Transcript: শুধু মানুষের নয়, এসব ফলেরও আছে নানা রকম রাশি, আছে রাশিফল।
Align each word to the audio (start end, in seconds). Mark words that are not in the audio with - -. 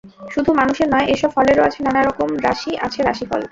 শুধু 0.31 0.51
মানুষের 0.53 0.87
নয়, 0.93 1.07
এসব 1.13 1.29
ফলেরও 1.35 1.65
আছে 1.67 1.79
নানা 1.83 2.01
রকম 2.03 2.29
রাশি, 2.45 2.71
আছে 2.85 2.99
রাশিফল। 3.03 3.41